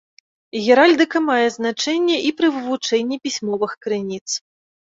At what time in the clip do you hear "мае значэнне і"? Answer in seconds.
1.25-2.33